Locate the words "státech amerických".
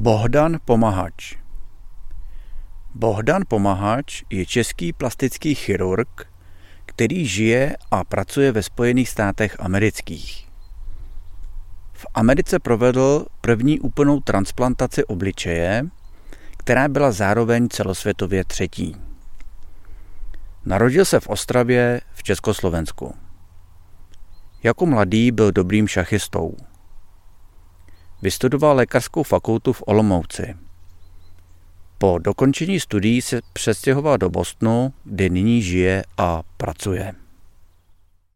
9.08-10.48